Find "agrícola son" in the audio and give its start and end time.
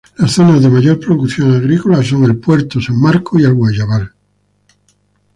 1.53-2.23